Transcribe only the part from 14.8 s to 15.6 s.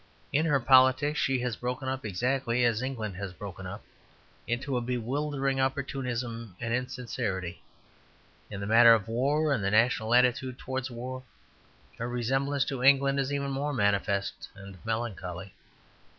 melancholy.